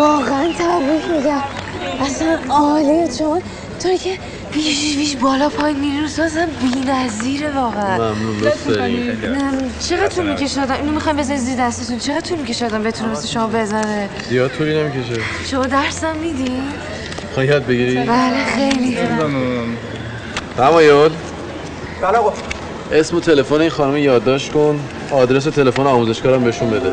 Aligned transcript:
واقعا 0.00 0.52
تبریک 0.52 1.04
میگم 1.16 1.42
اصلا 2.00 2.38
عالیه 2.48 3.08
چون 3.18 3.42
تو 3.82 3.96
که 3.96 4.18
بیش 4.52 4.96
بیش 4.96 5.16
بالا 5.16 5.48
پایین 5.48 5.80
میری 5.80 5.98
رو 5.98 6.04
اصلا 6.04 6.48
بی 6.60 6.90
نظیره 6.90 7.50
واقعا. 7.50 7.96
ممنون 7.96 9.70
چقدر 9.88 10.08
طول 10.08 10.28
می‌کشه 10.28 10.62
آدم؟ 10.62 10.74
اینو 10.74 10.92
می‌خوایم 10.92 11.16
بزنید 11.18 11.38
زیر 11.38 11.56
دستتون. 11.58 11.98
چقدر 11.98 12.20
طول 12.20 12.38
می‌کشه 12.38 12.66
آدم 12.66 12.82
بتونه 12.82 13.12
مثل 13.12 13.28
شما 13.28 13.46
بزنه؟ 13.46 14.08
زیاد 14.28 14.50
طولی 14.50 14.78
نمی‌کشه. 14.82 15.20
شما 15.50 15.66
درسم 15.66 16.16
میدین 16.16 16.62
خواهی 17.34 17.48
یاد 17.48 17.66
بگیری؟ 17.66 17.96
بله 17.96 18.44
خیلی. 18.54 18.98
تمایل؟ 20.56 21.10
اسم 22.92 23.16
و 23.16 23.20
تلفن 23.20 23.60
این 23.60 23.70
خانم 23.70 23.96
یادداشت 23.96 24.52
کن. 24.52 24.80
آدرس 25.10 25.46
و 25.46 25.50
تلفن 25.50 25.86
آموزشگارم 25.86 26.44
بهشون 26.44 26.70
بده. 26.70 26.92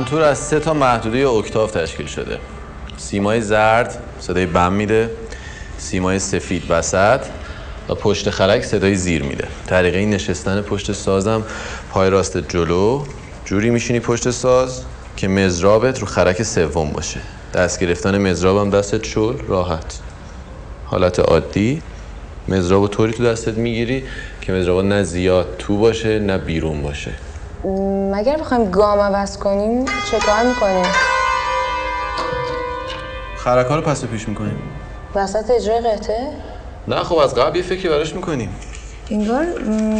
سنتور 0.00 0.22
از 0.22 0.38
سه 0.38 0.60
تا 0.60 0.74
محدوده 0.74 1.28
اکتاف 1.28 1.70
تشکیل 1.70 2.06
شده. 2.06 2.38
سیمای 2.96 3.40
زرد 3.40 4.02
صدای 4.20 4.46
بم 4.46 4.72
میده 4.72 5.10
سیمای 5.78 6.18
سفید 6.18 6.62
وسط 6.68 7.20
و 7.88 7.94
پشت 7.94 8.30
خلک 8.30 8.62
صدای 8.62 8.94
زیر 8.94 9.22
میده. 9.22 9.48
طریقه 9.66 10.06
نشستن 10.06 10.60
پشت 10.60 10.92
سازم 10.92 11.42
پای 11.90 12.10
راست 12.10 12.38
جلو. 12.38 13.04
جوری 13.44 13.70
میشینی 13.70 14.00
پشت 14.00 14.30
ساز 14.30 14.82
که 15.16 15.28
مزرابت 15.28 15.98
رو 16.00 16.06
خرک 16.06 16.42
سوم 16.42 16.90
باشه. 16.90 17.20
دست 17.54 17.80
گرفتن 17.80 18.18
مزرابم 18.18 18.70
دستت 18.70 19.04
شل 19.04 19.38
راحت. 19.48 19.98
حالت 20.84 21.18
عادی. 21.18 21.82
مزراب 22.48 22.88
طوری 22.88 23.12
تو 23.12 23.24
دستت 23.24 23.58
می‌گیری 23.58 24.04
که 24.40 24.52
مزراب 24.52 24.84
نه 24.84 25.02
زیاد 25.02 25.56
تو 25.58 25.78
باشه 25.78 26.18
نه 26.18 26.38
بیرون 26.38 26.82
باشه. 26.82 27.10
مگر 28.12 28.36
بخوایم 28.36 28.70
گام 28.70 29.00
عوض 29.00 29.38
کنیم 29.38 29.84
چه 29.84 30.18
کار 30.18 30.42
می‌کنیم؟ 30.44 30.92
خرکا 33.36 33.76
رو 33.76 33.82
پس 33.82 34.04
و 34.04 34.06
پیش 34.06 34.28
می‌کنیم. 34.28 34.62
وسط 35.14 35.50
اجرای 35.50 35.80
قطعه؟ 35.80 36.28
نه 36.88 36.96
خب 36.96 37.16
از 37.16 37.34
قبل 37.34 37.56
یه 37.56 37.62
فکری 37.62 37.88
براش 37.88 38.14
می‌کنیم. 38.14 38.56
انگار 39.10 39.44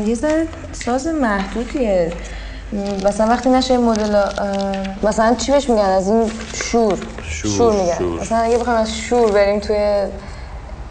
یه 0.06 0.14
ذره 0.14 0.46
ساز 0.72 1.06
محدودیه. 1.06 2.12
مثلا 3.04 3.26
وقتی 3.26 3.48
نشه 3.50 3.74
این 3.74 3.84
مدل 3.84 4.22
مثلا 5.02 5.34
چی 5.34 5.52
بهش 5.52 5.70
میگن؟ 5.70 5.82
از 5.82 6.08
این 6.08 6.30
شور. 6.54 6.98
شور، 7.22 7.72
میگن. 7.72 7.98
شور. 7.98 8.20
مثلا 8.20 8.38
اگه 8.38 8.58
بخوایم 8.58 8.78
از 8.78 8.96
شور 8.96 9.30
بریم 9.32 9.60
توی 9.60 10.06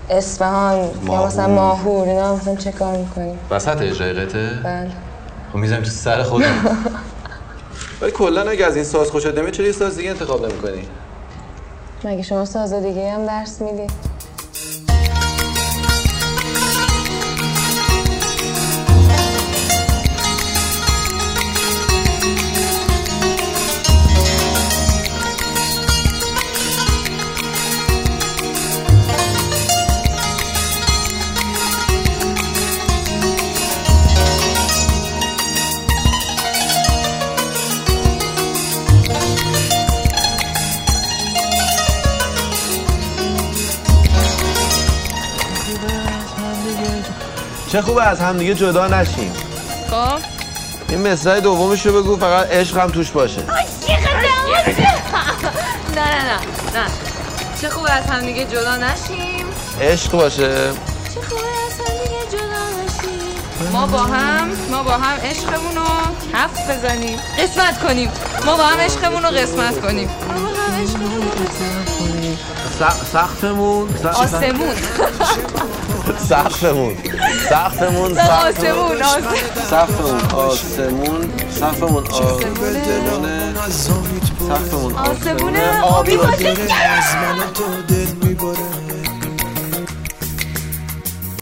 اصفهان 0.10 0.90
یا 1.08 1.26
مثلا 1.26 1.48
ماهور. 1.48 1.94
ماهور 1.94 2.10
اینا 2.10 2.36
مثلا 2.36 2.56
چه 2.56 2.72
کار 2.72 2.98
می‌کنیم؟ 2.98 3.40
وسط 3.52 3.82
اجرای 3.82 4.14
قطعه؟ 4.14 4.50
بله. 4.64 4.92
خب 5.52 5.56
می‌زنیم 5.56 5.84
تو 5.84 5.90
سر 5.90 6.24
خودم. 6.24 6.78
ولی 8.02 8.12
کلا 8.12 8.50
اگه 8.50 8.66
از 8.66 8.76
این 8.76 8.86
ساز 8.86 9.12
خوشت 9.12 9.28
نمیاد 9.28 9.52
چرا 9.52 9.66
یه 9.66 9.72
ساز 9.72 9.98
دیگه 9.98 10.10
انتخاب 10.10 10.46
نمی‌کنی؟ 10.46 10.88
مگه 12.04 12.22
شما 12.22 12.46
ساز 12.46 12.74
دیگه 12.74 13.12
هم 13.12 13.26
درس 13.26 13.62
میدی؟ 13.62 13.88
چه 47.72 47.82
خوبه 47.82 48.04
از 48.04 48.20
همدیگه 48.20 48.54
جدا 48.54 48.88
نشیم. 48.88 49.34
خب. 49.90 50.20
این 50.90 51.08
مصرع 51.08 51.40
دومش 51.40 51.86
رو 51.86 52.04
بگو 52.04 52.18
فقط 52.18 52.48
عشق 52.52 52.78
هم 52.78 52.90
توش 52.90 53.12
باشه. 53.12 53.42
نه 55.96 55.96
نه 55.96 56.24
نه 56.24 56.40
نه. 56.74 56.86
چه 57.62 57.70
خوبه 57.70 57.92
از 57.92 58.06
هم 58.06 58.20
دیگه 58.20 58.46
جدا 58.46 58.76
نشیم. 58.76 59.46
عشق 59.82 60.12
باشه. 60.12 60.72
چه 61.14 61.22
خوبه 61.22 61.42
از 61.68 61.80
هم 61.80 61.94
دیگه 62.04 62.26
جدا 62.32 62.84
نشیم. 62.84 63.72
ما 63.74 63.88
با 63.88 63.98
هم 63.98 64.48
ما 64.72 64.84
با 64.84 64.92
هم 64.92 65.20
عشقمون 65.24 65.76
رو 65.76 65.84
کف 66.34 66.70
بزنیم. 66.70 67.20
قسمت 67.40 67.80
کنیم. 67.88 68.12
ما 68.46 68.58
با 68.58 68.64
هم 68.64 68.80
عشقمون 68.80 69.24
رو 69.24 69.30
قسمت 69.30 69.82
کنیم. 69.82 70.10
ما 70.28 70.34
با 70.34 70.48
هم 70.48 70.84
عشقمون 70.84 71.12
رو 71.16 71.22
قسمت 71.22 71.98
کنیم. 72.00 72.38
س- 72.80 73.12
سقفمون. 73.14 73.90
س- 74.04 74.06
آسمون. 74.06 74.76
سقفمون. 76.30 76.96
سقفمون 77.50 78.18
آسمون 78.18 79.02
آسمون 79.02 79.38
سقفمون 79.70 80.22
آسمون 80.34 81.30
سقفمون 81.60 82.04
آسمونه 82.08 83.54
سقفمون 84.50 84.96
آسمون 84.96 85.56
آبی 85.84 86.18
باشه 86.18 86.48
از 86.48 87.16
من 87.16 87.54
تو 87.54 87.64
دل 87.88 88.28
می‌بره. 88.28 88.58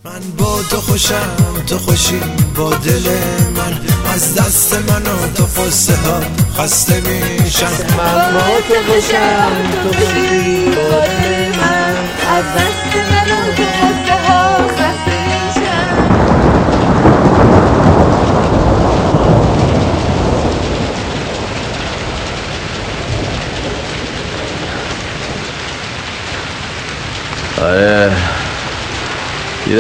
من 0.04 0.22
با 0.38 0.62
تو 0.70 0.78
خوشم 0.78 1.36
تو 1.68 1.78
خوشی 1.78 2.22
با 2.56 2.70
دل 2.70 3.10
من. 3.58 3.80
از 4.14 4.36
دست 4.36 4.74
من 4.74 5.04
و 5.04 5.34
تو 5.36 5.44
قصه 5.44 5.96
ها 5.96 6.20
خسته 6.58 7.02
میشم. 7.02 7.66
من 7.98 8.34
با 8.34 8.40
تو 8.68 8.76
خوشم 8.94 9.52
تو 9.84 9.90
خوشی 9.94 10.66
با 10.66 11.00
دل 11.00 11.58
من. 11.58 11.96
از 12.38 12.46
دست 12.56 12.96
من 13.12 13.32
و 13.32 13.56
تو 13.56 13.64
قصه 13.64 14.27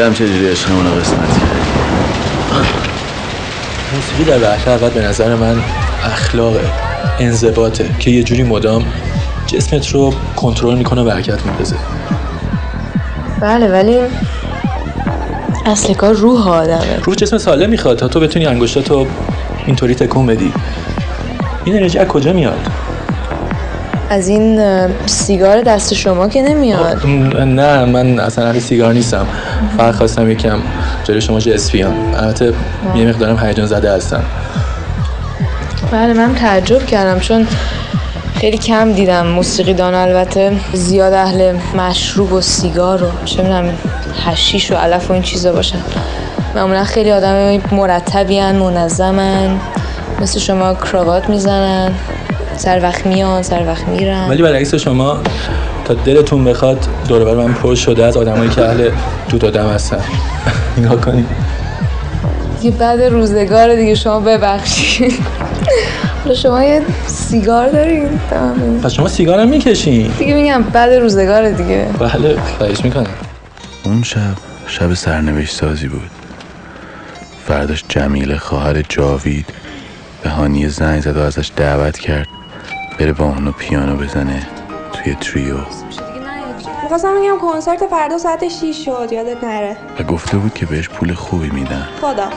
دیدم 0.10 0.26
چجوری 0.26 0.48
عشقمون 0.48 0.86
رو 0.86 0.92
قسمت 0.92 1.30
کردی 1.30 1.72
موسیقی 3.94 4.24
در 4.24 4.38
وهله 4.38 4.70
اول 4.70 4.90
به 4.90 5.02
نظر 5.02 5.36
من 5.36 5.56
اخلاقه 6.04 6.60
انضباطه 7.20 7.90
که 8.00 8.12
یه 8.12 8.24
جوری 8.24 8.44
مدام 8.44 8.86
جسمت 9.48 9.88
رو 9.88 10.14
کنترل 10.36 10.76
می‌کنه 10.76 11.02
و 11.02 11.10
حرکت 11.10 11.46
میندازه. 11.46 11.76
بله 13.42 13.68
ولی 13.68 13.98
اصل 15.66 15.94
کار 15.94 16.14
روح 16.14 16.50
آدمه. 16.50 17.00
روح 17.04 17.16
جسم 17.16 17.38
سالم 17.38 17.70
می‌خواد 17.70 17.98
تا 17.98 18.08
تو 18.08 18.20
بتونی 18.20 18.46
انگشتاتو 18.46 19.08
اینطوری 19.66 19.96
تکون 19.96 20.26
بدی. 20.26 20.54
این 21.66 21.76
انرژی 21.76 22.00
از 22.00 22.08
کجا 22.08 22.34
میاد؟ 22.34 22.60
از 24.10 24.28
این 24.28 24.62
سیگار 25.06 25.62
دست 25.62 25.94
شما 25.94 26.28
که 26.28 26.42
نمیاد. 26.42 27.06
نه 27.36 27.86
من 27.86 28.20
اصلا 28.20 28.46
اهل 28.48 28.60
سیگار 28.60 28.94
نیستم. 28.94 29.28
فقط 29.78 29.96
خواستم 29.96 30.32
یکم 30.32 30.60
جلوی 31.04 31.22
شما 31.22 31.40
جسفیام 31.40 31.94
البته 32.18 32.54
یه 32.96 33.06
مقدارم 33.06 33.46
هیجان 33.46 33.66
زده 33.66 33.92
هستم. 33.92 34.24
بله 35.92 36.14
من 36.14 36.36
تعجب 36.36 36.86
کردم 36.86 37.20
چون 37.20 37.48
خیلی 38.36 38.58
کم 38.58 38.94
دیدم 38.94 39.28
موسیقی 39.28 39.74
دان. 39.74 39.94
البته 39.94 40.52
زیاد 40.74 41.14
اهل 41.14 41.56
مشروب 41.76 42.34
و 42.34 42.42
سیگار 42.42 43.04
و 43.04 43.08
چه 43.26 43.42
می‌دونم 43.42 43.74
حشیش 44.26 44.72
و 44.72 44.76
علف 44.76 45.10
و 45.10 45.14
این 45.14 45.22
چیزا 45.22 45.52
باشن. 45.52 45.80
معمولا 46.56 46.84
خیلی 46.84 47.12
آدم 47.12 47.62
مرتبیان 47.72 48.56
منظمن 48.56 49.58
مثل 50.22 50.40
شما 50.40 50.74
کراوات 50.74 51.30
می‌زنن. 51.30 51.92
سر 52.58 52.80
وقت 52.84 53.06
میان 53.06 53.42
سر 53.44 53.68
وقت 53.68 53.88
میرن. 53.88 54.30
ولی 54.30 54.44
برعکس 54.44 54.76
شما 54.76 55.18
تا 55.88 55.94
دلتون 55.94 56.44
بخواد 56.44 56.88
دور 57.08 57.26
بر 57.26 57.36
من 57.36 57.54
پر 57.54 57.76
شده 57.76 58.06
از 58.06 58.18
آدمایی 58.18 58.50
که 58.50 58.66
اهل 58.66 58.92
دود 59.30 59.44
و 59.44 59.52
دم 59.52 59.70
هستن. 59.70 60.02
نگاه 60.78 61.02
کنید 61.02 61.26
دیگه 62.62 62.78
بعد 62.78 63.02
روزگار 63.02 63.76
دیگه 63.76 63.96
شما 63.96 64.20
ببخشید. 64.20 65.14
حالا 66.24 66.36
شما 66.36 66.64
یه 66.64 66.82
سیگار 67.08 67.70
دارین؟ 67.70 68.20
تمام. 68.30 68.82
پس 68.84 68.92
شما 68.92 69.08
سیگار 69.08 69.40
هم 69.40 69.48
می‌کشین. 69.48 70.12
دیگه 70.20 70.34
میگم 70.34 70.64
بعد 70.64 70.94
روزگار 70.94 71.50
دیگه. 71.50 71.88
بله 72.00 72.38
خواهش 72.58 72.84
می‌کنم. 72.84 73.08
اون 73.84 74.04
شب 74.04 74.20
شب 74.68 74.94
سرنوشت 74.94 75.56
سازی 75.56 75.88
بود. 75.88 76.10
فرداش 77.48 77.84
جمیله 77.90 78.38
خواهر 78.38 78.82
جاوید 78.90 79.46
به 80.24 80.30
هانی 80.30 80.70
زنگ 80.70 81.02
زد 81.02 81.18
و 81.18 81.20
ازش 81.20 81.52
دعوت 81.56 81.98
کرد 81.98 82.28
بره 83.00 83.14
با 83.14 83.26
اونو 83.26 83.52
پیانو 83.52 83.96
بزنه. 83.96 84.42
توی 85.16 85.44
تریو 85.44 85.58
می‌خواستم 86.84 87.22
بگم 87.22 87.38
کنسرت 87.42 87.88
فردا 87.88 88.18
ساعت 88.18 88.48
6 88.48 88.86
شد 88.86 89.08
یادت 89.12 89.44
نره. 89.44 89.78
و 90.00 90.04
گفته 90.04 90.38
بود 90.38 90.54
که 90.54 90.66
بهش 90.66 90.90
پول 90.90 91.14
خوبی 91.14 91.50
میدن. 91.50 91.88
خدا. 92.02 92.30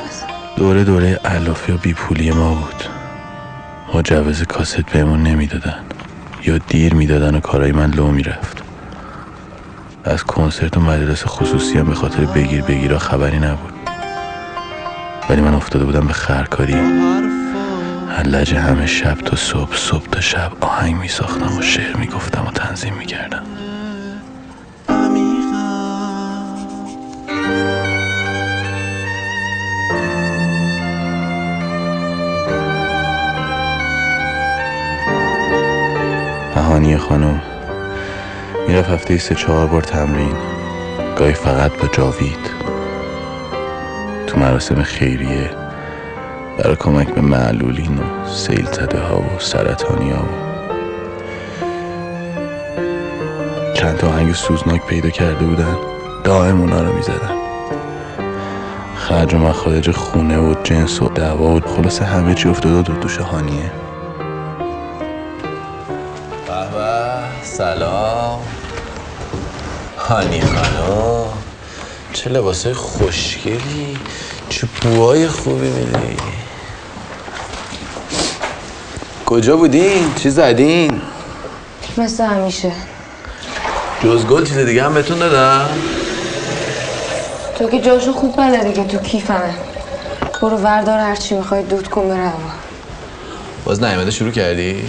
دوره 0.56 0.84
دوره 0.84 1.20
علافی 1.24 1.72
و 1.72 1.76
بیپولی 1.76 2.30
ما 2.30 2.54
بود. 2.54 2.84
مجوز 3.94 4.42
کاست 4.42 4.80
بهمون 4.80 5.22
نمی‌دادن. 5.22 5.84
یا 6.44 6.58
دیر 6.58 6.94
می‌دادن 6.94 7.34
و 7.34 7.40
کارای 7.40 7.72
من 7.72 7.90
لو 7.90 8.06
می‌رفت. 8.06 8.62
از 10.04 10.24
کنسرت 10.24 10.76
و 10.76 10.80
مدرسه 10.80 11.26
خصوصی 11.26 11.78
هم 11.78 11.86
به 11.86 11.94
خاطر 11.94 12.24
بگیر 12.24 12.62
بگیرا 12.62 12.98
خبری 12.98 13.38
نبود. 13.38 13.72
ولی 15.30 15.40
من 15.40 15.54
افتاده 15.54 15.84
بودم 15.84 16.06
به 16.06 16.12
خرکاری. 16.12 16.74
لجه 18.18 18.60
همه 18.60 18.86
شب 18.86 19.14
تا 19.14 19.36
صبح 19.36 19.76
صبح 19.76 20.06
تا 20.06 20.20
شب 20.20 20.52
آهنگ 20.60 20.96
می 20.96 21.08
ساختم 21.08 21.58
و 21.58 21.62
شعر 21.62 21.96
می 21.96 22.06
گفتم 22.06 22.46
و 22.46 22.50
تنظیم 22.50 22.94
می 22.94 23.06
کردم 23.06 23.42
مهانی 36.56 36.96
خانم. 36.96 37.42
می‌رفت 38.68 38.90
هفته 38.90 39.18
سه 39.18 39.34
چهار 39.34 39.66
بار 39.66 39.82
تمرین. 39.82 40.34
گاهی 41.18 41.32
فقط 41.32 41.72
با 41.72 41.88
جاوید. 41.88 42.50
تو 44.26 44.38
مراسم 44.38 44.82
خیریه. 44.82 45.59
برای 46.64 46.76
کمک 46.76 47.14
به 47.14 47.20
معلولین 47.20 47.98
و 47.98 48.28
سیل 48.34 48.66
زده 48.66 49.00
ها 49.00 49.20
و 49.20 49.38
سرطانی 49.38 50.10
ها 50.10 50.22
و 50.22 50.50
چند 53.74 53.96
تا 53.96 54.08
آهنگ 54.08 54.34
سوزناک 54.34 54.86
پیدا 54.86 55.10
کرده 55.10 55.44
بودن 55.44 55.76
دائم 56.24 56.60
اونا 56.60 56.82
رو 56.82 56.92
می‌زدن. 56.92 57.36
خرج 58.96 59.34
و 59.34 59.38
مخارج 59.38 59.90
خونه 59.90 60.38
و 60.38 60.54
جنس 60.64 61.02
و 61.02 61.08
دعوا 61.08 61.46
و 61.50 61.60
خلاصه 61.60 62.04
همه 62.04 62.34
چی 62.34 62.48
افتاده 62.48 62.82
دو 62.82 62.92
دوش 62.92 63.18
هانیه 63.18 63.72
سلام. 67.42 68.40
هانی 69.98 70.40
خانم 70.40 71.28
چه 72.12 72.30
لباسای 72.30 72.72
خوشگلی 72.72 73.98
چه 74.48 74.68
بوهای 74.82 75.28
خوبی 75.28 75.68
میدی 75.68 76.39
کجا 79.30 79.56
بودین؟ 79.56 80.14
چی 80.14 80.30
زدین؟ 80.30 81.00
مثل 81.98 82.24
همیشه 82.24 82.72
جز 84.04 84.26
گل 84.26 84.44
چیز 84.44 84.58
دیگه 84.58 84.84
هم 84.84 84.94
بهتون 84.94 85.18
دادم؟ 85.18 85.68
تو 87.58 87.68
که 87.68 87.80
جاشو 87.80 88.12
خوب 88.12 88.36
بله 88.36 88.64
دیگه 88.64 88.84
تو 88.84 88.98
کیفمه 88.98 89.54
برو 90.42 90.56
وردار 90.56 90.98
هرچی 90.98 91.34
می‌خوای 91.34 91.62
دود 91.62 91.88
کن 91.88 92.08
بره 92.08 92.18
هوا 92.18 92.32
باز 93.64 93.82
نیامده 93.82 94.10
شروع 94.10 94.30
کردی؟ 94.30 94.82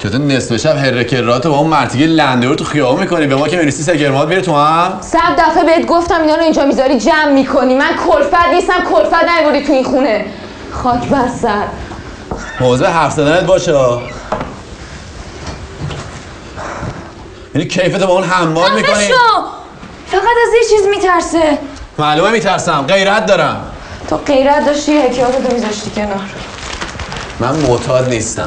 که 0.00 0.10
تو 0.10 0.18
نصف 0.18 0.56
شب 0.56 0.76
هرکرات 0.76 1.46
با 1.46 1.58
اون 1.58 1.70
مرتیگه 1.70 2.06
لنده 2.06 2.48
رو 2.48 2.54
تو 2.54 2.64
خیابون 2.64 3.00
می‌کنی 3.00 3.26
به 3.26 3.36
ما 3.36 3.48
که 3.48 3.56
می‌رسی 3.56 3.82
سکرمات 3.82 4.28
میره 4.28 4.40
تو 4.40 4.54
هم 4.56 4.98
صد 5.00 5.18
دفعه 5.38 5.64
بهت 5.64 5.86
گفتم 5.86 6.20
اینا 6.20 6.34
رو 6.34 6.42
اینجا 6.42 6.64
می‌ذاری 6.64 6.98
جمع 6.98 7.32
می‌کنی 7.32 7.74
من 7.74 7.90
کلفت 8.06 8.48
نیستم 8.54 8.84
کلفت 8.94 9.14
نیوردی 9.38 9.66
تو 9.66 9.72
این 9.72 9.84
خونه 9.84 10.24
خاک 10.72 11.08
بر 11.08 11.28
سر 11.42 11.64
موضوع 12.60 12.88
حرف 12.88 13.12
زدنت 13.12 13.44
باشه. 13.44 13.72
یعنی 17.54 17.68
کیفت 17.68 18.02
با 18.02 18.12
اون 18.12 18.24
حمال 18.24 18.72
می‌کنی! 18.74 19.08
فقط 20.06 20.22
از 20.22 20.54
یه 20.62 20.68
چیز 20.70 20.86
میترسه. 20.90 21.58
معلومه 21.98 22.30
میترسم. 22.30 22.84
غیرت 22.88 23.26
دارم. 23.26 23.64
تو 24.10 24.16
غیرت 24.16 24.66
داشتی 24.66 24.98
حکایاتو 24.98 25.54
میذاشتی 25.54 25.90
کنار. 25.90 26.20
من 27.40 27.56
معتاد 27.56 28.08
نیستم. 28.08 28.46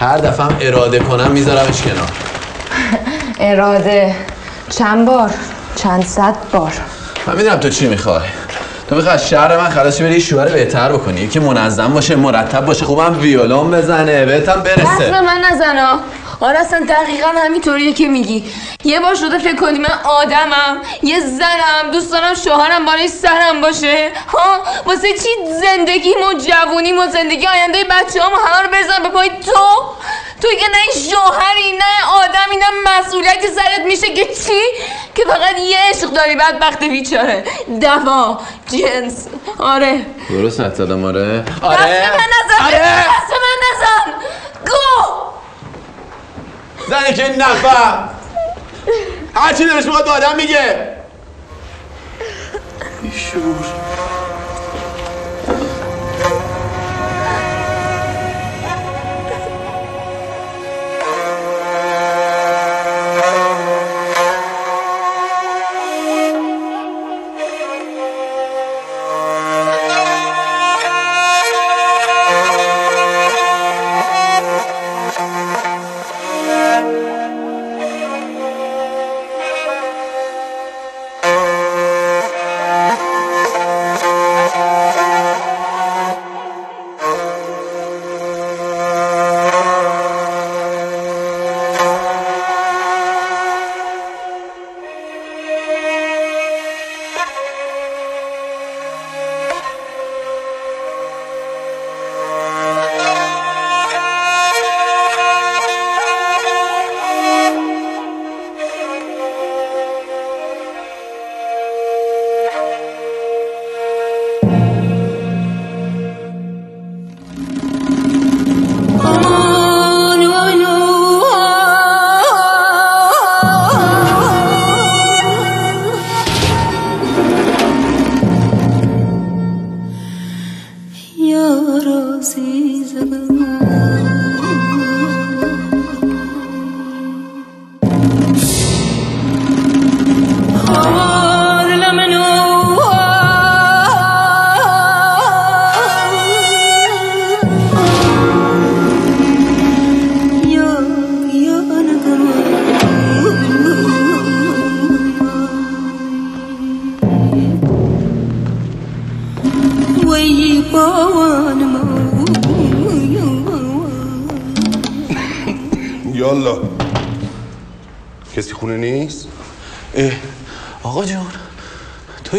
هر 0.00 0.18
دفعه 0.18 0.46
هم 0.46 0.56
اراده 0.60 0.98
کنم 0.98 1.30
میذارمش 1.30 1.82
کنار. 1.82 2.12
اراده. 3.50 4.14
چند 4.70 5.06
بار؟ 5.06 5.30
چند 5.76 6.04
صد 6.04 6.34
بار؟ 6.52 6.72
من 7.26 7.36
می‌دونم 7.36 7.56
تو 7.56 7.68
چی 7.70 7.88
می‌خوای. 7.88 8.22
تو 8.88 8.94
می‌خوای 8.94 9.14
از 9.14 9.28
شهر 9.28 9.56
من 9.56 9.68
خلاصی 9.68 10.02
بری 10.02 10.20
شوهر 10.20 10.48
بهتر 10.48 10.92
بکنی. 10.92 11.28
که 11.28 11.40
منظم 11.40 11.92
باشه 11.92 12.16
مرتب 12.16 12.66
باشه 12.66 12.84
خوبم 12.84 13.20
ویولون 13.20 13.70
بزنه 13.70 14.24
بهتم 14.26 14.62
دست 14.62 14.76
به 14.76 14.76
برسه 14.76 15.20
من 15.20 15.44
نزنا 15.50 16.00
آره 16.40 16.58
اصلا 16.58 16.86
دقیقا 16.88 17.28
همینطوریه 17.44 17.92
که 17.92 18.08
میگی. 18.08 18.44
یه 18.84 19.00
بار 19.00 19.14
شده 19.14 19.38
فکر 19.38 19.56
کنی 19.56 19.78
من 19.78 19.94
آدمم 20.04 20.76
یه 21.02 21.20
زنم 21.20 21.90
دوست 21.92 22.12
دارم 22.12 22.34
شوهرم 22.34 22.84
بالای 22.84 23.08
سرم 23.08 23.60
باشه. 23.60 24.10
ها 24.28 24.58
واسه 24.86 25.12
چی 25.12 25.28
زندگیم 25.62 26.18
و 26.28 26.32
جوونیم 26.32 26.98
و 26.98 27.06
زندگی 27.06 27.46
آینده 27.46 27.84
بچه 27.84 28.20
همه 28.22 28.62
رو 28.62 28.68
بزن 28.68 29.02
به 29.02 29.08
پای 29.08 29.28
تو؟ 29.28 29.60
تو 30.42 30.48
که 30.48 30.66
نه 30.72 31.00
شوهری 31.10 31.72
نه 31.78 32.06
آدمی 32.10 32.56
نه 32.56 32.66
مسئولیتی 33.00 33.48
سرت 33.48 33.86
میشه 33.86 34.14
که 34.14 34.24
چی؟ 34.24 34.60
که 35.14 35.24
فقط 35.24 35.58
یه 35.58 35.78
عشق 35.90 36.10
داری 36.10 36.36
بدبخت 36.36 36.78
بیچاره. 36.84 37.44
دوا 37.80 38.40
جنس. 38.70 39.26
آره. 39.58 40.06
درست 40.30 40.60
حد 40.60 40.74
زدم 40.74 41.04
آره. 41.04 41.42
دست 41.42 41.60
به 41.60 41.68
من 41.68 42.28
نزن. 42.44 42.64
آره. 42.66 42.78
دست 42.78 43.32
من 43.32 43.58
نزن. 43.72 44.12
گو! 44.66 45.26
زنی 46.88 47.14
که 47.14 47.28
نفهم 47.38 48.08
هر 49.34 49.52
چی 49.52 49.64
دلش 49.64 49.84
می‌خواد 49.84 50.04
به 50.04 50.10
آدم 50.10 50.36
میگه. 50.36 50.96
بیشور. 53.02 53.95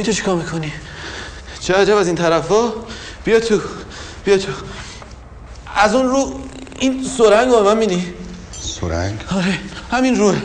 تو 0.07 0.11
اینجا 0.11 0.21
چیکار 0.21 0.35
می‌کنی؟ 0.35 0.73
چه 1.59 1.73
عجب 1.73 1.95
از 1.95 2.07
این 2.07 2.15
طرفا 2.15 2.73
بیا 3.23 3.39
تو 3.39 3.61
بیا 4.25 4.37
تو 4.37 4.51
از 5.75 5.95
اون 5.95 6.09
رو 6.09 6.39
این 6.79 7.07
سرنگ 7.17 7.49
رو 7.49 7.55
به 7.55 7.61
من 7.63 7.77
میدی؟ 7.77 8.13
سرنگ؟ 8.61 9.19
آره 9.35 9.59
همین 9.91 10.15
روه 10.15 10.35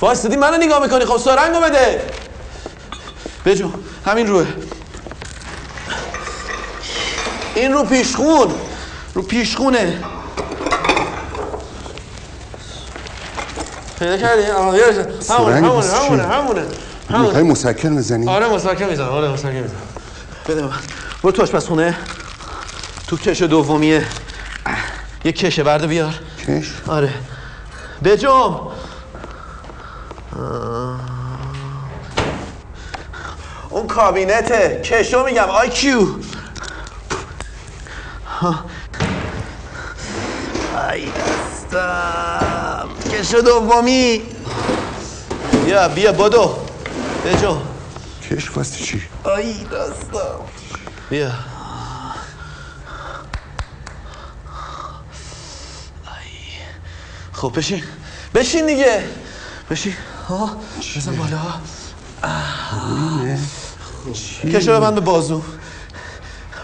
واسطی 0.00 0.36
منو 0.36 0.56
نگاه 0.56 0.82
می‌کنی 0.82 1.04
خب 1.04 1.16
سرنگ 1.16 1.54
رو 1.54 1.60
بده 1.60 2.02
بجو 3.46 3.70
همین 4.06 4.26
روه 4.26 4.46
این 7.54 7.72
رو 7.72 7.84
پیشخون 7.84 8.54
رو 9.14 9.22
پیشخونه 9.22 10.04
پیدا 13.98 14.16
کردی؟ 14.16 14.42
همونه 14.42 14.82
همونه 15.28 15.92
همونه؟ 15.92 16.22
همونه 16.22 16.66
می‌خوای 17.10 17.30
همونه 17.30 17.42
مسکن 17.42 17.96
بزنی؟ 17.96 18.28
آره 18.28 18.48
مساکه 18.48 18.86
می‌زنم. 18.86 19.08
آره 19.08 19.28
مساکه 19.28 19.60
می‌زنم. 19.60 19.76
بده 20.48 20.62
من. 20.62 20.70
برو 21.22 21.32
تو 21.32 21.42
آشپزخونه 21.42 21.96
تو 23.06 23.16
کش 23.16 23.42
دومیه. 23.42 24.04
یه 25.24 25.32
کشه 25.32 25.62
برده 25.62 25.86
بیار. 25.86 26.14
کش؟ 26.48 26.72
آره. 26.86 27.14
بجم 28.04 28.60
اون 33.70 33.86
کابینته. 33.86 34.80
کشو 34.84 35.24
میگم. 35.24 35.48
آی 35.50 35.68
کیو. 35.68 36.06
ای 40.92 41.04
دستم. 41.06 42.88
کشو 43.12 43.40
دومی. 43.40 44.22
بیا 45.64 45.88
بیا 45.88 46.12
بدو. 46.12 46.67
بجو 47.28 47.56
کش 48.22 48.56
واسه 48.56 48.84
چی؟ 48.84 49.02
ای 49.36 49.64
دستم 49.64 50.40
بیا. 51.10 51.26
ای. 51.26 51.32
خب 57.32 57.52
بشین. 57.56 57.82
بشین 58.34 58.66
دیگه. 58.66 59.04
بشین. 59.70 59.94
ها 60.28 60.56
بزن 60.96 61.16
بالا. 61.16 61.38
کشو 64.42 64.72
ببند 64.72 64.94
به 64.94 65.00
بازو. 65.00 65.42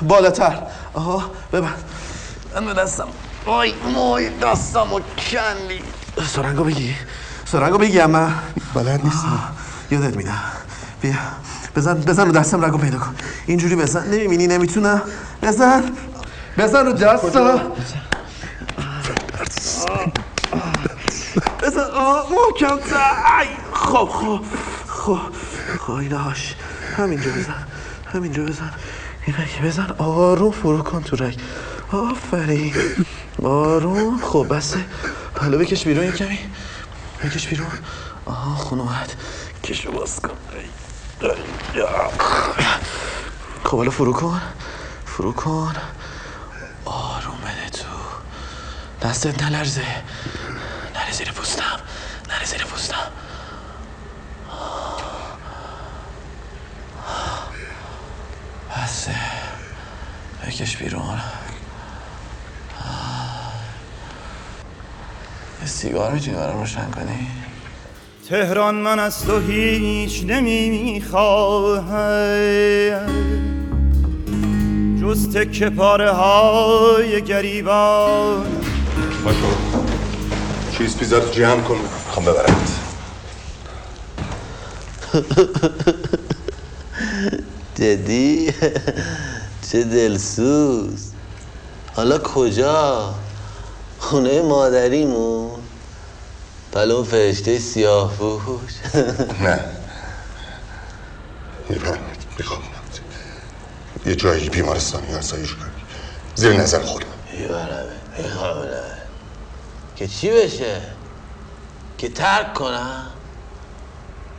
بالاتر. 0.02 0.62
آها 0.94 1.30
ببند. 1.52 1.84
من 2.54 2.66
به 2.66 2.74
دستم. 2.74 3.08
آی 3.46 3.74
مای 3.94 4.30
دستم 4.38 4.92
و 4.92 5.00
کندی. 5.00 5.82
سرنگو 6.26 6.64
بگی. 6.64 6.96
سرنگو 7.44 7.78
بگی 7.78 8.00
اما. 8.00 8.30
بلد 8.74 9.04
نیستم 9.04 9.56
یادت 9.94 10.16
میدم 10.16 10.38
بیا. 11.02 11.14
بزن 11.76 11.94
بزن 11.94 12.26
رو 12.26 12.32
دستم 12.32 12.64
رگو 12.64 12.78
پیدا 12.78 12.98
کن. 12.98 13.14
اینجوری 13.46 13.76
بزن. 13.76 14.06
نمی‌بینی؟ 14.06 14.46
نمی‌تونم 14.46 15.02
بزن. 15.42 15.82
بزن 16.58 16.86
رو 16.86 16.92
دستم. 16.92 17.28
بزن. 21.62 21.80
آه 21.94 22.26
محکم. 22.30 22.78
خب 23.72 24.08
خب 24.08 24.40
خب 24.86 25.18
خب 25.78 25.92
ایناش 25.92 26.54
همینجا 26.96 27.30
بزن. 27.30 27.66
همینجا 28.14 28.42
بزن. 28.42 28.70
این 29.26 29.36
رگ 29.36 29.66
بزن. 29.66 29.94
آروم 29.98 30.50
فرو 30.50 30.82
کن 30.82 31.02
تو 31.02 31.16
رگ. 31.16 31.38
آفرین. 31.92 32.74
آروم. 33.42 34.18
خب 34.22 34.46
بسه 34.50 34.78
حالا 35.40 35.58
بکش 35.58 35.84
بیرون 35.84 36.04
یه 36.04 36.12
کمی. 36.12 36.38
بکش 37.24 37.46
بیرون. 37.48 37.66
آها 38.26 38.54
خون 38.54 38.80
اومد 38.80 39.12
کشو 39.64 39.92
باز 39.92 40.20
کن. 40.20 40.36
خب 43.64 43.76
حالا 43.76 43.90
فرو 43.90 44.12
کن. 44.12 44.40
فرو 45.06 45.32
کن. 45.32 45.76
آروم 46.84 47.38
بده 47.40 47.70
تو. 47.70 47.86
دستت 49.02 49.42
نلرزه. 49.42 49.86
نره 50.94 51.12
زیر 51.12 51.32
پوستم. 51.32 51.80
نره 52.28 52.44
زیر 52.44 52.64
پوستم. 52.64 53.10
بسه. 58.76 59.16
بکش 60.42 60.76
بیرون. 60.76 61.20
سیگار 65.64 66.12
می‌تونی 66.12 66.36
برام 66.36 66.60
روشن 66.60 66.90
کنی؟ 66.90 67.43
تهران 68.28 68.74
من 68.74 68.98
از 68.98 69.24
تو 69.24 69.40
هیچ 69.40 70.24
نمی‌خواهم. 70.26 71.46
جز 75.02 75.36
تکه 75.36 75.70
پاره 75.70 76.10
های 76.10 77.22
گریبان. 77.22 78.46
باشو 79.24 79.46
چیز 80.78 80.96
پیزا 80.96 81.18
رو 81.18 81.30
جمع 81.30 81.60
کن. 81.60 81.76
می‌خوام 82.06 82.24
ببرمت 82.24 82.80
جدی؟ 87.74 88.52
چه 89.72 89.84
دلسوز. 89.84 91.10
حالا 91.96 92.18
کجا؟ 92.18 93.14
خونه 93.98 94.42
مادریمون. 94.42 95.53
پلو 96.74 96.94
اون 96.94 97.04
فرشته 97.04 97.58
سیاه 97.58 98.14
پوش. 98.16 98.72
نه. 99.40 99.60
من 101.70 101.98
می‌خوام. 102.38 102.62
یه 104.06 104.14
جایی 104.14 104.48
بیمارستانی 104.48 105.14
آسایش 105.14 105.54
کنی. 105.54 105.70
زیر 106.34 106.52
نظر 106.52 106.80
خودم. 106.82 107.06
میبرمه 107.32 107.84
می‌خوام. 108.18 108.68
که 109.96 110.08
چی 110.08 110.30
بشه؟ 110.30 110.80
که 111.98 112.08
ترک 112.08 112.54
کنم؟ 112.54 113.06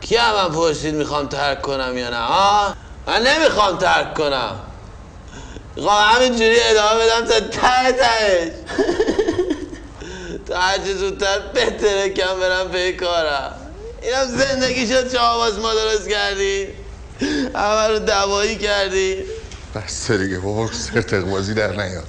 کی 0.00 0.16
هم 0.16 0.52
پرسید 0.52 0.94
می‌خوام 0.94 1.28
ترک 1.28 1.62
کنم 1.62 1.98
یا 1.98 2.10
نه 2.10 2.20
ها 2.20 2.74
من 3.06 3.22
نمی‌خوام 3.22 3.78
ترک 3.78 4.14
کنم. 4.14 4.60
می‌خوام 5.76 6.14
همینجوری 6.14 6.56
ادامه 6.60 7.04
بدم 7.04 7.26
تا 7.26 7.40
ته 7.40 7.92
تهش. 7.92 8.52
هرچی 10.60 10.94
زودتر 10.94 11.38
بهتره 11.54 12.08
کم 12.08 12.40
برم 12.40 12.68
پی 12.68 12.92
کارم. 12.92 13.52
اینم 14.02 14.26
زندگی 14.26 14.86
شد 14.86 15.12
چه 15.12 15.18
آواز 15.18 15.58
ما 15.58 15.74
درست 15.74 16.08
کردی. 16.08 16.68
همه 17.54 17.88
رو 17.88 17.98
دوایی 17.98 18.56
کردی. 18.56 19.24
بس 19.74 20.10
دیگه 20.10 20.38
بابا 20.38 20.72
سرتق 20.72 21.20
بازی 21.20 21.54
در 21.54 21.72
نیار. 21.72 22.04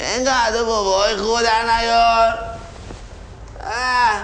اینقدر 0.00 0.62
بابای 0.62 1.16
خود 1.16 1.42
در 1.42 1.78
نیار. 1.78 2.34
اه. 3.60 4.22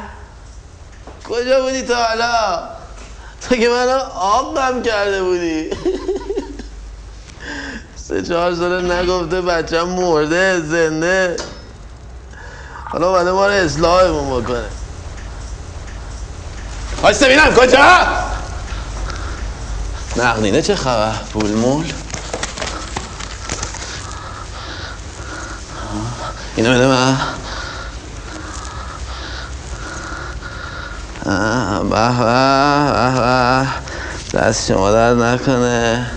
کجا 1.25 1.62
بودی 1.62 1.83
تا 1.83 1.94
حالا؟ 1.94 2.68
تو 3.40 3.56
که 3.56 3.68
منو 3.68 3.99
آبم 4.14 4.83
کرده 4.83 5.23
بودی. 5.23 5.71
سه 8.09 8.23
چهار 8.23 8.54
ساله 8.54 8.94
نگفته 8.94 9.40
بچم 9.40 9.88
مرده 9.88 10.61
زنده. 10.61 11.37
حالا 12.85 13.09
اومده 13.09 13.33
ما 13.33 13.47
رو 13.47 13.53
اصلاحمون 13.53 14.43
بکنه. 14.43 14.64
وایسته 17.03 17.26
ببینم 17.26 17.55
کجا؟ 17.55 18.07
نقدینه 20.17 20.62
چه 20.62 20.76
خبر؟ 20.76 21.12
پول 21.33 21.53
مول؟ 21.53 21.93
اینو 26.57 26.75
بده 26.75 26.87
من؟ 26.87 27.17
به 31.91 32.09
به 32.19 33.67
به 34.33 34.38
دست 34.38 34.69
شما 34.69 34.91
درد 34.91 35.23
نکنه. 35.23 36.11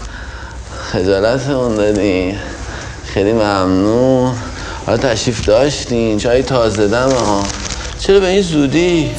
خجالتمون 0.92 1.76
دادین 1.76 2.40
خیلی 3.14 3.34
ممنون. 3.34 4.36
حالا 4.88 4.98
تشریف 4.98 5.46
داشتین؟ 5.46 6.18
چای 6.18 6.44
تازه 6.44 6.88
دم 6.88 7.10
ها 7.10 7.44
چرا 8.00 8.20
به 8.20 8.28
این 8.28 8.42
زودی؟ 8.42 9.12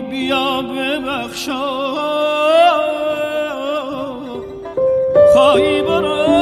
بیا 0.00 0.62
ببخشا. 0.62 1.88
خواهی 5.32 5.82
برو 5.82 6.38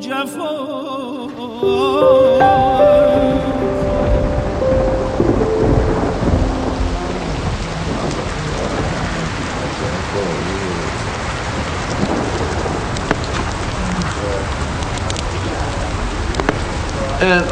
جفا. 0.00 0.68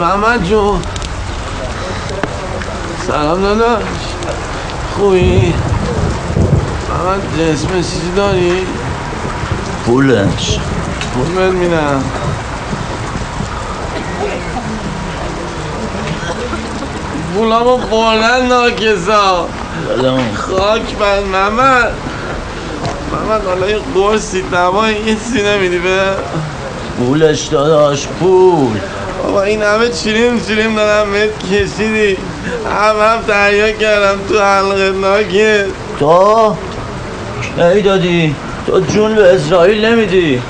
محمد 0.01 0.45
جون. 0.45 0.96
سلام 3.07 3.43
داداش 3.43 3.83
خوبی؟ 4.97 5.55
محمد 6.91 7.23
جسم 7.39 7.69
چیزی 7.77 8.11
داری؟ 8.17 8.67
پولش. 9.87 10.59
پول 11.15 11.35
بهت 11.35 11.53
میدم. 11.53 12.05
پولامو 17.35 17.77
بردن 17.77 18.47
ناکسا. 18.47 19.49
خاک 20.35 20.97
بند 20.97 21.25
محمد. 21.25 21.93
محمد 23.13 23.47
حالا 23.47 23.71
یه 23.71 23.79
قرصی 23.95 24.43
دمایی 24.43 24.97
یه 24.97 25.17
سی 25.19 25.43
نمیدی 25.43 25.79
به؟ 25.79 26.01
پولش 26.99 27.43
داداش 27.47 28.07
پول. 28.07 28.79
بابا 29.23 29.43
این 29.43 29.63
همه 29.63 29.89
چیریم 29.89 30.41
چیریم 30.41 30.75
دارم 30.75 31.13
بهت 31.13 31.39
کشیدی. 31.39 32.17
هم 32.71 32.97
هم 33.01 33.23
تحیه 33.29 33.73
کردم 33.73 34.19
تو 34.29 34.41
حلقه 34.41 34.91
ناکت 34.91 35.67
تو؟ 35.99 36.57
ای 37.59 37.83
دادی 37.83 38.35
تو 38.67 38.81
جون 38.81 39.15
به 39.15 39.35
اسرائیل 39.35 39.85
نمیدی. 39.85 40.43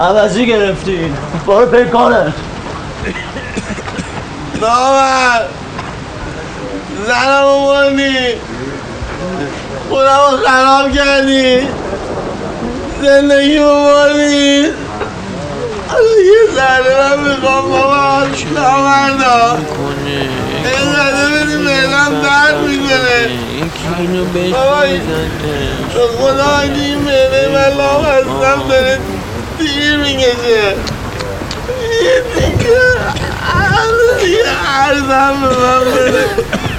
عوضی 0.00 0.46
گرفتی. 0.46 1.12
برو 1.46 1.66
پیکارت 1.66 2.32
نامر 4.60 5.40
زنمو 7.06 7.66
بردی. 7.66 8.34
خودمو 9.88 10.36
خراب 10.46 10.92
کردی. 10.92 11.68
زندگی 13.02 13.58
بردی. 13.58 14.66
حالا 15.88 16.20
یه 16.24 16.54
ذره 16.54 17.16
من 17.16 17.28
می‌خوام 17.28 17.70
بابا 17.70 18.22
نامردا؟ 18.54 19.58
اینقدر 20.64 21.26
بدی 21.34 21.56
مهلم 21.56 22.22
درد 22.22 22.56
می‌کنه 22.66 23.28
بابا 24.50 24.80
به 25.94 26.06
خدا 26.18 26.44
اگه 26.44 26.72
این 26.82 26.98
مهله 26.98 27.48
من 27.52 27.76
لام 27.76 28.04
هستم 28.04 28.68
داره 28.68 28.98
تیر 29.58 29.96
می‌کشه 29.96 30.76
یه 32.04 32.22
دیگه 32.34 32.80
یه 34.28 34.44
عرضم 34.76 35.40
به 35.40 35.48
من 35.56 35.84
بده 35.84 36.24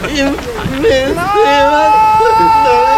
این 0.07 0.27
مثل 0.79 1.13
من 1.71 1.91
داره 2.65 2.90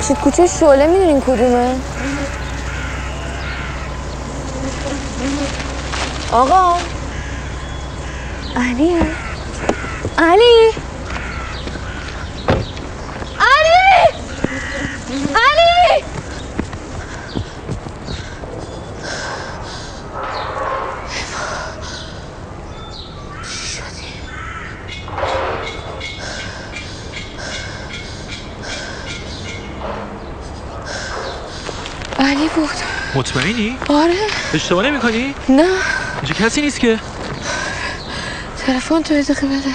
ببخشید 0.00 0.18
کوچه 0.18 0.46
شعله 0.46 0.86
می‌دونین 0.86 1.20
کدومه؟ 1.20 1.76
آقا. 6.32 6.78
علی. 8.56 8.96
علی. 10.18 10.72
علی 15.38 16.04
علی 32.18 32.48
بود 32.48 32.99
مطمئنی؟ 33.14 33.78
آره. 33.88 34.14
اشتباه 34.54 34.86
نمی 34.86 35.00
کنی؟ 35.00 35.34
نه. 35.48 35.64
اینجا 36.22 36.34
کسی 36.46 36.60
نیست 36.60 36.80
که. 36.80 36.98
تلفن 38.66 39.02
تو 39.02 39.14
دقیقه 39.14 39.46
بده. 39.46 39.74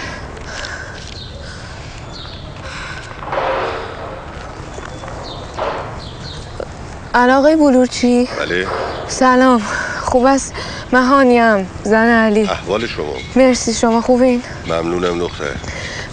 علاقه 7.14 7.56
بلورچی 7.56 8.30
بله. 8.40 8.68
سلام. 9.08 9.62
خوب 10.02 10.26
است؟ 10.26 10.54
مهانیم 10.94 11.70
زن 11.84 12.08
علی. 12.08 12.42
احوال 12.44 12.88
شما. 12.88 13.14
مرسی 13.36 13.74
شما. 13.74 14.02
خوبین؟ 14.02 14.44
ممنونم 14.68 15.20
دختر 15.20 15.44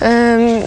ام، 0.03 0.63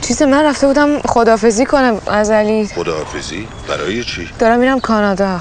چیز 0.00 0.22
من 0.22 0.44
رفته 0.44 0.66
بودم 0.66 0.98
خدافزی 1.00 1.66
کنم 1.66 2.00
از 2.06 2.30
علی. 2.30 2.66
خداحافظی؟ 2.74 3.48
برای 3.68 4.04
چی؟ 4.04 4.28
دارم 4.38 4.58
میرم 4.58 4.80
کانادا. 4.80 5.40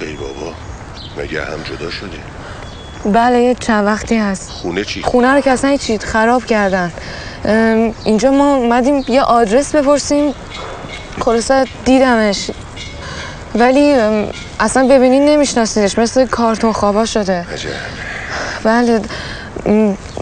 ای 0.00 0.12
بابا 0.12 0.52
مگه 1.18 1.44
هم 1.44 1.62
جدا 1.62 1.90
شدی؟ 1.90 2.20
بله 3.04 3.40
یه 3.40 3.54
چند 3.54 3.86
وقتی 3.86 4.16
هست. 4.16 4.50
خونه 4.50 4.84
چی؟ 4.84 5.02
خونه 5.02 5.34
رو 5.34 5.40
که 5.40 5.50
اصلا 5.50 5.70
هیچی 5.70 5.98
خراب 5.98 6.44
کردن. 6.44 6.92
اینجا 8.04 8.30
ما 8.30 8.54
اومدیم 8.56 9.04
یه 9.08 9.22
آدرس 9.22 9.74
بپرسیم. 9.74 10.34
خلاصه 11.20 11.64
دیدمش. 11.84 12.50
ولی 13.54 13.94
اصلا 14.60 14.88
ببینین 14.88 15.24
نمیشناسیدش. 15.24 15.98
مثل 15.98 16.26
کارتون 16.26 16.72
خوابا 16.72 17.04
شده. 17.04 17.46
عجب. 17.52 17.68
بله 18.64 19.00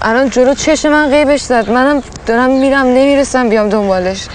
الان 0.02 0.30
جلو 0.30 0.54
چشم 0.54 0.88
من 0.88 1.10
غیبش 1.10 1.40
زد. 1.40 1.70
منم 1.70 2.02
دارم 2.26 2.50
میرم 2.50 2.86
نمی‌رسم 2.86 3.48
بیام 3.48 3.68
دنبالش. 3.68 4.26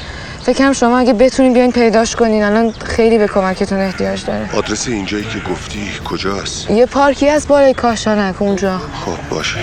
فکرم 0.48 0.74
شما 0.74 0.98
اگه 0.98 1.14
بتونین 1.14 1.54
بیاین 1.54 1.72
پیداش 1.72 2.16
کنین. 2.16 2.44
الان 2.44 2.72
خیلی 2.72 3.18
به 3.18 3.28
کمکتون 3.28 3.80
احتیاج 3.80 4.26
داره. 4.26 4.56
آدرس 4.56 4.88
اینجایی 4.88 5.24
که 5.24 5.40
گفتی 5.52 5.80
کجاست؟ 6.06 6.72
یه 6.72 6.86
پارکی 6.86 7.28
هست 7.28 7.48
بالای 7.48 7.74
کاشانک 7.74 8.42
اونجا. 8.42 8.78
خب 8.78 9.30
باشه. 9.30 9.60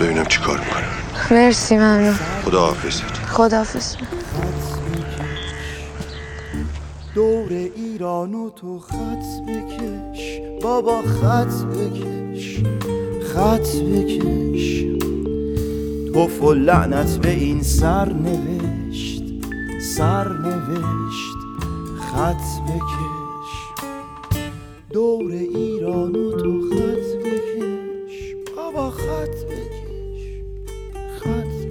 ببینم 0.00 0.24
چی 0.24 0.40
کار 0.40 0.58
می‌کنم 0.58 1.38
مرسی 1.38 1.76
ممنون. 1.76 2.14
خداحافظت 2.44 3.02
خداحافظ. 3.28 3.96
دور 7.14 7.48
ایران 7.76 8.34
و 8.34 8.50
تو 8.50 8.78
خط 8.78 9.48
بکش. 9.48 10.40
بابا 10.62 11.02
خط 11.02 11.64
بکش. 11.64 12.56
خط 13.34 13.76
بکش. 13.76 14.84
توف 16.14 16.42
و 16.42 16.52
لعنت 16.52 17.10
به 17.10 17.30
این 17.30 17.62
سر 17.62 18.12
نوشت. 18.12 18.81
سر 19.96 20.24
سرنوشت 20.24 21.36
خط 22.00 22.62
بکش. 22.66 23.52
دور 24.90 25.32
ایرانو 25.32 26.32
تو 26.32 26.60
خط 26.70 27.24
بکش. 27.24 28.34
بابا 28.56 28.90
خط 28.90 29.44
بکش. 29.44 30.22
خط 31.18 31.61